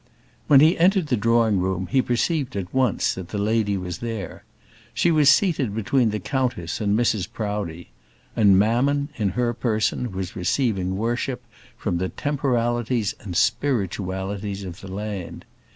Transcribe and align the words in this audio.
When 0.47 0.61
he 0.61 0.79
entered 0.79 1.09
the 1.09 1.15
drawing 1.15 1.59
room 1.59 1.85
he 1.85 2.01
perceived 2.01 2.55
at 2.55 2.73
once 2.73 3.13
that 3.13 3.27
the 3.29 3.37
lady 3.37 3.77
was 3.77 3.99
there. 3.99 4.43
She 4.95 5.11
was 5.11 5.29
seated 5.29 5.75
between 5.75 6.09
the 6.09 6.17
countess 6.19 6.81
and 6.81 6.97
Mrs 6.97 7.31
Proudie; 7.31 7.89
and 8.35 8.57
mammon, 8.57 9.09
in 9.17 9.29
her 9.37 9.53
person, 9.53 10.11
was 10.11 10.35
receiving 10.35 10.97
worship 10.97 11.43
from 11.77 11.99
the 11.99 12.09
temporalities 12.09 13.13
and 13.19 13.37
spiritualities 13.37 14.63
of 14.63 14.81
the 14.81 14.91
land. 14.91 15.45